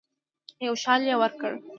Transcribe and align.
یو 0.65 0.73
شال 0.83 1.01
یې 1.09 1.15
ورکړ. 1.21 1.51